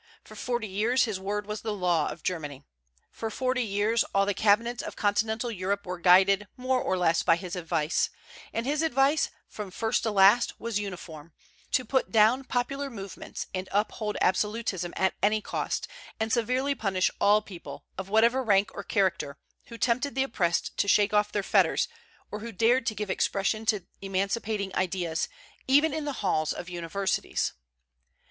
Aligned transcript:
For 0.23 0.33
forty 0.35 0.67
years 0.67 1.03
his 1.03 1.19
word 1.19 1.45
was 1.45 1.61
the 1.61 1.75
law 1.75 2.09
of 2.09 2.23
Germany. 2.23 2.63
For 3.11 3.29
forty 3.29 3.61
years 3.61 4.03
all 4.15 4.25
the 4.25 4.33
cabinets 4.33 4.81
of 4.81 4.95
continental 4.95 5.51
Europe 5.51 5.85
were 5.85 5.99
guided 5.99 6.47
more 6.57 6.81
or 6.81 6.97
less 6.97 7.21
by 7.21 7.35
his 7.35 7.55
advice; 7.55 8.09
and 8.51 8.65
his 8.65 8.81
advice, 8.81 9.29
from 9.47 9.69
first 9.69 10.01
to 10.01 10.09
last, 10.09 10.59
was 10.59 10.79
uniform, 10.79 11.33
to 11.73 11.85
put 11.85 12.11
down 12.11 12.45
popular 12.45 12.89
movements 12.89 13.45
and 13.53 13.69
uphold 13.71 14.17
absolutism 14.21 14.91
at 14.97 15.13
any 15.21 15.39
cost, 15.39 15.87
and 16.19 16.33
severely 16.33 16.73
punish 16.73 17.11
all 17.19 17.43
people, 17.43 17.85
of 17.95 18.09
whatever 18.09 18.41
rank 18.43 18.71
or 18.73 18.83
character, 18.83 19.37
who 19.65 19.77
tempted 19.77 20.15
the 20.15 20.23
oppressed 20.23 20.75
to 20.77 20.87
shake 20.87 21.13
off 21.13 21.31
their 21.31 21.43
fetters, 21.43 21.87
or 22.31 22.39
who 22.39 22.51
dared 22.51 22.87
to 22.87 22.95
give 22.95 23.11
expression 23.11 23.67
to 23.67 23.85
emancipating 24.01 24.75
ideas, 24.75 25.29
even 25.67 25.93
in 25.93 26.05
the 26.05 26.13
halls 26.25 26.51
of 26.53 26.69
universities. 26.69 27.53